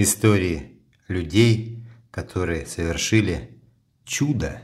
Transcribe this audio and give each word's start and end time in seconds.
Истории 0.00 0.80
людей, 1.08 1.84
которые 2.12 2.66
совершили 2.66 3.60
чудо 4.04 4.62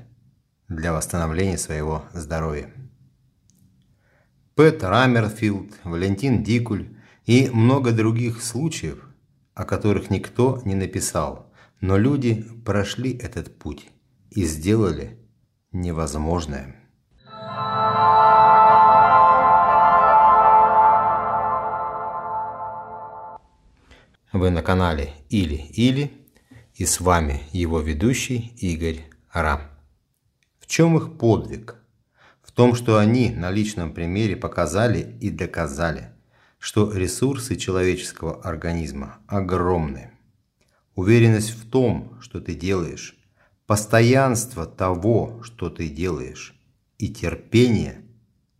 для 0.68 0.92
восстановления 0.92 1.58
своего 1.58 2.04
здоровья. 2.12 2.72
Пэт 4.54 4.84
Раммерфилд, 4.84 5.72
Валентин 5.82 6.44
Дикуль 6.44 6.96
и 7.26 7.50
много 7.52 7.90
других 7.90 8.44
случаев, 8.44 9.08
о 9.54 9.64
которых 9.64 10.08
никто 10.08 10.62
не 10.64 10.76
написал, 10.76 11.52
но 11.80 11.96
люди 11.98 12.46
прошли 12.64 13.18
этот 13.18 13.58
путь 13.58 13.88
и 14.30 14.44
сделали 14.44 15.18
невозможное. 15.72 16.76
Вы 24.44 24.50
на 24.50 24.60
канале 24.60 25.14
Или-Или 25.30 26.12
и 26.74 26.84
с 26.84 27.00
вами 27.00 27.44
его 27.52 27.80
ведущий 27.80 28.52
Игорь 28.58 29.00
Рам. 29.32 29.62
В 30.60 30.66
чем 30.66 30.98
их 30.98 31.16
подвиг? 31.16 31.76
В 32.42 32.52
том, 32.52 32.74
что 32.74 32.98
они 32.98 33.30
на 33.30 33.50
личном 33.50 33.94
примере 33.94 34.36
показали 34.36 35.16
и 35.18 35.30
доказали, 35.30 36.10
что 36.58 36.92
ресурсы 36.92 37.56
человеческого 37.56 38.42
организма 38.42 39.16
огромны. 39.28 40.10
Уверенность 40.94 41.52
в 41.52 41.70
том, 41.70 42.18
что 42.20 42.38
ты 42.38 42.54
делаешь, 42.54 43.16
постоянство 43.64 44.66
того, 44.66 45.40
что 45.42 45.70
ты 45.70 45.88
делаешь, 45.88 46.54
и 46.98 47.08
терпение 47.08 48.02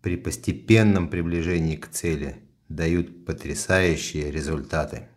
при 0.01 0.17
постепенном 0.17 1.11
приближении 1.11 1.77
к 1.77 1.89
цели 1.89 2.37
дают 2.71 3.27
потрясающие 3.27 4.31
результаты. 4.31 5.09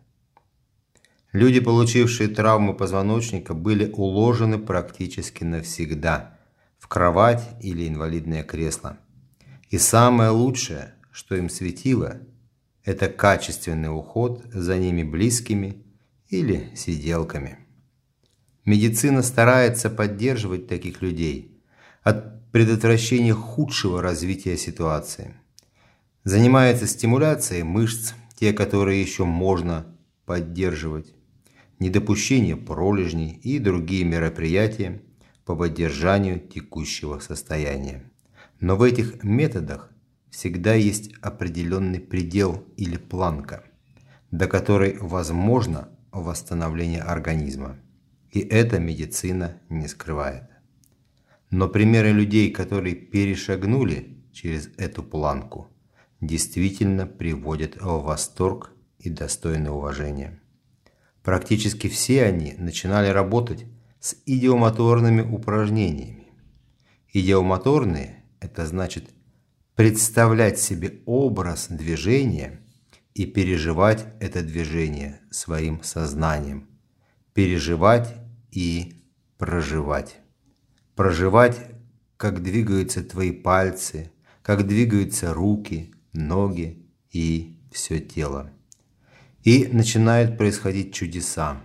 Люди, 1.32 1.60
получившие 1.60 2.28
травмы 2.28 2.74
позвоночника, 2.74 3.52
были 3.52 3.90
уложены 3.92 4.58
практически 4.58 5.44
навсегда 5.44 6.38
в 6.78 6.88
кровать 6.88 7.46
или 7.60 7.86
инвалидное 7.86 8.42
кресло. 8.42 8.98
И 9.68 9.76
самое 9.76 10.30
лучшее, 10.30 10.94
что 11.12 11.34
им 11.36 11.50
светило, 11.50 12.20
это 12.84 13.08
качественный 13.08 13.94
уход 13.94 14.42
за 14.52 14.78
ними 14.78 15.02
близкими 15.02 15.84
или 16.30 16.70
сиделками. 16.74 17.58
Медицина 18.64 19.22
старается 19.22 19.90
поддерживать 19.90 20.66
таких 20.66 21.02
людей 21.02 21.60
от 22.02 22.50
предотвращения 22.52 23.34
худшего 23.34 24.00
развития 24.00 24.56
ситуации. 24.56 25.34
Занимается 26.24 26.86
стимуляцией 26.86 27.64
мышц, 27.64 28.14
те, 28.34 28.54
которые 28.54 29.02
еще 29.02 29.24
можно 29.24 29.86
поддерживать, 30.24 31.14
недопущение 31.78 32.56
пролежней 32.56 33.40
и 33.42 33.58
другие 33.58 34.04
мероприятия 34.04 35.02
по 35.44 35.56
поддержанию 35.56 36.40
текущего 36.40 37.18
состояния. 37.20 38.10
Но 38.60 38.76
в 38.76 38.82
этих 38.82 39.22
методах 39.22 39.90
всегда 40.30 40.74
есть 40.74 41.12
определенный 41.20 42.00
предел 42.00 42.64
или 42.76 42.96
планка, 42.96 43.64
до 44.30 44.46
которой 44.46 44.98
возможно 44.98 45.88
восстановление 46.12 47.02
организма. 47.02 47.78
И 48.30 48.40
это 48.40 48.78
медицина 48.78 49.60
не 49.68 49.88
скрывает. 49.88 50.44
Но 51.50 51.68
примеры 51.68 52.12
людей, 52.12 52.50
которые 52.50 52.94
перешагнули 52.94 54.18
через 54.32 54.68
эту 54.76 55.02
планку, 55.02 55.68
действительно 56.20 57.06
приводят 57.06 57.76
в 57.80 58.02
восторг 58.02 58.72
и 58.98 59.08
достойное 59.08 59.70
уважения. 59.70 60.40
Практически 61.28 61.88
все 61.88 62.24
они 62.24 62.54
начинали 62.56 63.08
работать 63.08 63.66
с 64.00 64.16
идиомоторными 64.24 65.20
упражнениями. 65.20 66.28
Идиомоторные– 67.12 68.24
это 68.40 68.64
значит 68.64 69.10
представлять 69.74 70.58
себе 70.58 71.02
образ 71.04 71.66
движения 71.68 72.62
и 73.12 73.26
переживать 73.26 74.06
это 74.20 74.42
движение 74.42 75.20
своим 75.30 75.82
сознанием. 75.82 76.66
Переживать 77.34 78.14
и 78.50 79.04
проживать. 79.36 80.20
Проживать, 80.94 81.58
как 82.16 82.42
двигаются 82.42 83.04
твои 83.04 83.32
пальцы, 83.32 84.10
как 84.40 84.66
двигаются 84.66 85.34
руки, 85.34 85.94
ноги 86.14 86.88
и 87.10 87.60
все 87.70 88.00
тело. 88.00 88.50
И 89.48 89.66
начинают 89.72 90.36
происходить 90.36 90.92
чудеса. 90.92 91.62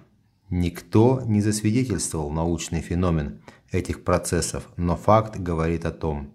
Никто 0.49 1.21
не 1.25 1.41
засвидетельствовал 1.41 2.29
научный 2.29 2.79
феномен 2.79 3.41
этих 3.73 4.05
процессов, 4.05 4.69
но 4.77 4.95
факт 4.95 5.37
говорит 5.37 5.83
о 5.83 5.91
том, 5.91 6.33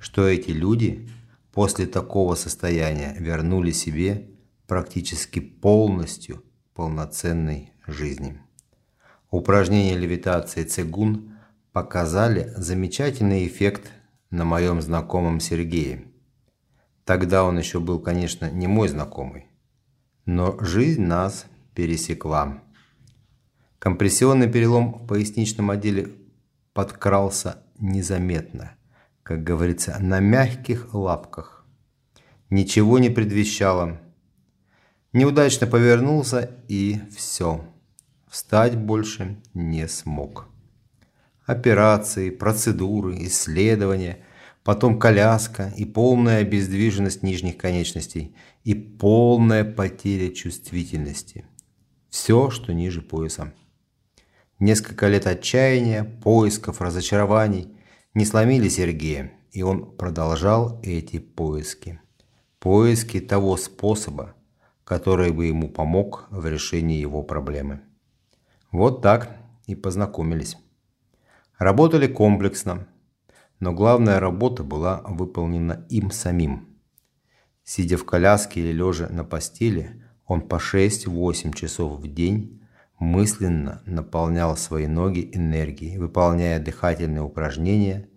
что 0.00 0.26
эти 0.26 0.50
люди 0.50 1.08
после 1.52 1.86
такого 1.86 2.34
состояния 2.34 3.14
вернули 3.20 3.70
себе 3.70 4.30
практически 4.66 5.38
полностью 5.38 6.42
полноценной 6.74 7.72
жизни. 7.86 8.40
Упражнения 9.30 9.96
левитации 9.96 10.64
цигун 10.64 11.36
показали 11.70 12.52
замечательный 12.56 13.46
эффект 13.46 13.92
на 14.30 14.44
моем 14.44 14.82
знакомом 14.82 15.38
Сергее. 15.38 16.06
Тогда 17.04 17.44
он 17.44 17.58
еще 17.58 17.78
был, 17.78 18.00
конечно, 18.00 18.50
не 18.50 18.66
мой 18.66 18.88
знакомый, 18.88 19.46
но 20.30 20.56
жизнь 20.60 21.02
нас 21.02 21.46
пересекла. 21.74 22.62
Компрессионный 23.80 24.48
перелом 24.48 24.94
в 24.94 25.06
поясничном 25.08 25.70
отделе 25.70 26.12
подкрался 26.72 27.64
незаметно, 27.80 28.76
как 29.24 29.42
говорится, 29.42 29.96
на 29.98 30.20
мягких 30.20 30.94
лапках. 30.94 31.66
Ничего 32.48 33.00
не 33.00 33.10
предвещало. 33.10 34.00
Неудачно 35.12 35.66
повернулся 35.66 36.50
и 36.68 37.00
все. 37.16 37.64
Встать 38.28 38.76
больше 38.76 39.42
не 39.52 39.88
смог. 39.88 40.46
Операции, 41.44 42.30
процедуры, 42.30 43.16
исследования– 43.24 44.18
потом 44.64 44.98
коляска 44.98 45.72
и 45.76 45.84
полная 45.84 46.38
обездвиженность 46.38 47.22
нижних 47.22 47.56
конечностей 47.56 48.34
и 48.64 48.74
полная 48.74 49.64
потеря 49.64 50.32
чувствительности. 50.32 51.46
Все, 52.08 52.50
что 52.50 52.72
ниже 52.72 53.02
пояса. 53.02 53.52
Несколько 54.58 55.08
лет 55.08 55.26
отчаяния, 55.26 56.04
поисков, 56.04 56.80
разочарований 56.80 57.74
не 58.14 58.26
сломили 58.26 58.68
Сергея, 58.68 59.32
и 59.52 59.62
он 59.62 59.96
продолжал 59.96 60.80
эти 60.82 61.18
поиски. 61.18 62.00
Поиски 62.58 63.20
того 63.20 63.56
способа, 63.56 64.34
который 64.84 65.30
бы 65.32 65.46
ему 65.46 65.68
помог 65.68 66.26
в 66.30 66.46
решении 66.46 67.00
его 67.00 67.22
проблемы. 67.22 67.80
Вот 68.70 69.00
так 69.00 69.36
и 69.66 69.74
познакомились. 69.74 70.56
Работали 71.58 72.06
комплексно, 72.06 72.86
но 73.60 73.72
главная 73.72 74.18
работа 74.18 74.64
была 74.64 75.02
выполнена 75.06 75.86
им 75.90 76.10
самим. 76.10 76.66
Сидя 77.62 77.96
в 77.96 78.04
коляске 78.04 78.60
или 78.60 78.72
лежа 78.72 79.08
на 79.10 79.22
постели, 79.22 80.02
он 80.26 80.40
по 80.40 80.56
6-8 80.56 81.54
часов 81.54 82.00
в 82.00 82.12
день 82.12 82.60
мысленно 82.98 83.82
наполнял 83.86 84.56
свои 84.56 84.86
ноги 84.86 85.30
энергией, 85.32 85.98
выполняя 85.98 86.58
дыхательные 86.58 87.22
упражнения 87.22 88.08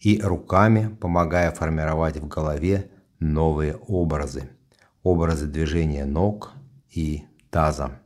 и 0.00 0.20
руками 0.20 0.94
помогая 1.00 1.52
формировать 1.52 2.16
в 2.16 2.28
голове 2.28 2.90
новые 3.20 3.76
образы, 3.76 4.50
образы 5.02 5.46
движения 5.46 6.04
ног 6.04 6.52
и 6.90 7.24
таза. 7.50 8.00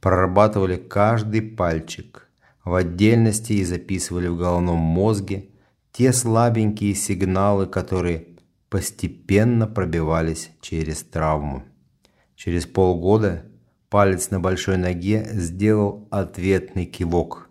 Прорабатывали 0.00 0.76
каждый 0.76 1.42
пальчик 1.42 2.28
в 2.64 2.74
отдельности 2.74 3.54
и 3.54 3.64
записывали 3.64 4.28
в 4.28 4.36
головном 4.36 4.78
мозге 4.78 5.51
те 5.92 6.14
слабенькие 6.14 6.94
сигналы, 6.94 7.66
которые 7.66 8.26
постепенно 8.70 9.66
пробивались 9.66 10.50
через 10.62 11.02
травму. 11.02 11.64
Через 12.34 12.64
полгода 12.64 13.44
палец 13.90 14.30
на 14.30 14.40
большой 14.40 14.78
ноге 14.78 15.28
сделал 15.32 16.08
ответный 16.10 16.86
кивок. 16.86 17.50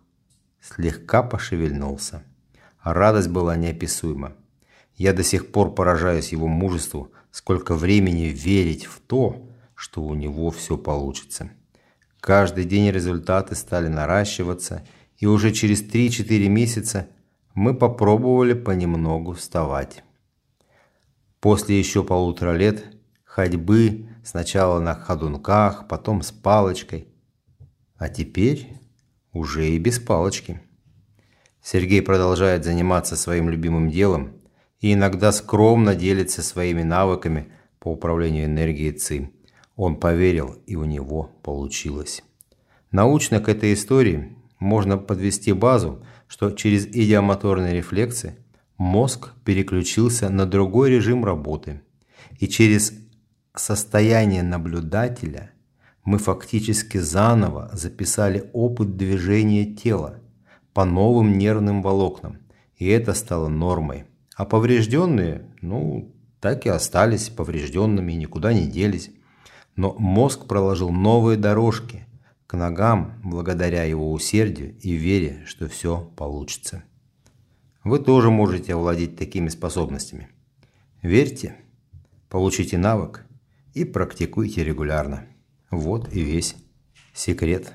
Слегка 0.60 1.22
пошевельнулся. 1.22 2.24
радость 2.84 3.30
была 3.30 3.56
неописуема. 3.56 4.34
Я 4.96 5.14
до 5.14 5.24
сих 5.24 5.52
пор 5.52 5.76
поражаюсь 5.76 6.32
его 6.32 6.48
мужеству, 6.48 7.12
сколько 7.30 7.76
времени 7.76 8.26
верить 8.26 8.86
в 8.86 9.00
то, 9.02 9.48
что 9.76 10.02
у 10.04 10.16
него 10.16 10.50
все 10.50 10.78
получится. 10.78 11.52
Каждый 12.20 12.66
день 12.66 12.90
результаты 12.90 13.56
стали 13.56 13.88
наращиваться, 13.88 14.86
и 15.18 15.28
уже 15.28 15.52
через 15.52 15.84
3-4 15.84 16.48
месяца– 16.48 17.08
мы 17.53 17.74
попробовали 17.74 18.53
понемногу 18.53 19.33
вставать. 19.33 20.03
После 21.39 21.77
еще 21.77 22.03
полутора 22.03 22.56
лет 22.56 22.86
ходьбы, 23.24 24.07
сначала 24.24 24.80
на 24.80 24.94
ходунках, 24.94 25.88
потом 25.88 26.21
с 26.21 26.31
палочкой, 26.31 27.07
А 27.98 28.09
теперь 28.09 28.68
уже 29.31 29.69
и 29.69 29.77
без 29.77 30.00
палочки. 30.00 30.59
Сергей 31.62 32.01
продолжает 32.01 32.65
заниматься 32.65 33.15
своим 33.15 33.50
любимым 33.50 33.89
делом 33.89 34.33
и 34.80 34.94
иногда 34.94 35.31
скромно 35.31 35.95
делится 35.95 36.42
своими 36.42 36.81
навыками 36.81 37.51
по 37.80 37.89
управлению 37.89 38.45
энергией 38.45 38.92
ЦИ. 38.92 39.31
Он 39.75 40.00
поверил, 40.00 40.57
и 40.65 40.75
у 40.75 40.86
него 40.86 41.31
получилось. 41.44 42.24
Научно 42.92 43.39
к 43.39 43.47
этой 43.47 43.74
истории 43.74 44.36
можно 44.62 44.98
подвести 44.98 45.52
базу, 45.54 46.06
что 46.28 46.52
через 46.52 46.86
идиомоторные 46.86 47.74
рефлексы 47.74 48.38
мозг 48.78 49.34
переключился 49.44 50.30
на 50.30 50.46
другой 50.46 50.92
режим 50.92 51.25
работы. 51.25 51.81
И 52.40 52.48
через 52.48 52.94
состояние 53.56 54.44
наблюдателя 54.44 55.52
мы 56.06 56.19
фактически 56.19 57.00
заново 57.00 57.72
записали 57.74 58.50
опыт 58.54 58.96
движения 58.96 59.66
тела 59.66 60.19
по 60.74 60.86
новым 60.86 61.40
нервным 61.40 61.81
волокнам. 61.81 62.38
И 62.78 62.88
это 62.88 63.14
стало 63.16 63.48
нормой. 63.48 64.06
А 64.36 64.46
поврежденные, 64.46 65.52
ну, 65.62 66.14
так 66.40 66.68
и 66.68 66.69
остались 66.69 67.30
поврежденными 67.30 68.14
никуда 68.14 68.54
не 68.54 68.68
делись. 68.68 69.10
Но 69.75 69.96
мозг 69.98 70.46
проложил 70.46 70.92
новые 70.92 71.38
дорожки 71.38 72.06
к 72.51 72.57
ногам 72.57 73.13
благодаря 73.24 73.86
его 73.86 74.12
усердию 74.12 74.77
и 74.81 74.92
вере, 74.92 75.42
что 75.45 75.69
все 75.69 76.12
получится. 76.18 76.83
Вы 77.86 77.98
тоже 77.98 78.30
можете 78.30 78.74
овладеть 78.74 79.15
такими 79.15 79.48
способностями. 79.48 80.27
Верьте, 81.01 81.56
получите 82.27 82.77
навык 82.77 83.25
и 83.74 83.86
практикуйте 83.86 84.65
регулярно. 84.65 85.27
Вот 85.69 86.13
и 86.13 86.24
весь 86.24 86.57
секрет. 87.13 87.71